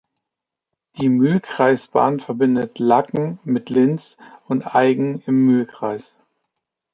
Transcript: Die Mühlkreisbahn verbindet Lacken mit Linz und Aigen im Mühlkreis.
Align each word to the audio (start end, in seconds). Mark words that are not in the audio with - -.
Die 0.97 1.09
Mühlkreisbahn 1.09 2.21
verbindet 2.21 2.79
Lacken 2.79 3.37
mit 3.43 3.69
Linz 3.69 4.17
und 4.47 4.73
Aigen 4.73 5.21
im 5.27 5.35
Mühlkreis. 5.45 6.17